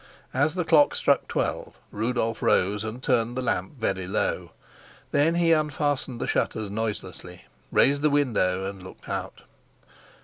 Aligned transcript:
As 0.33 0.55
the 0.55 0.65
clock 0.65 0.95
struck 0.95 1.27
twelve 1.27 1.77
Rudolf 1.91 2.41
rose 2.41 2.83
and 2.83 3.03
turned 3.03 3.37
the 3.37 3.41
lamp 3.43 3.73
very 3.77 4.07
low. 4.07 4.49
Then 5.11 5.35
he 5.35 5.51
unfastened 5.51 6.19
the 6.19 6.25
shutters 6.25 6.71
noiselessly, 6.71 7.45
raised 7.71 8.01
the 8.01 8.09
window 8.09 8.65
and 8.65 8.81
looked 8.81 9.07
out. 9.07 9.41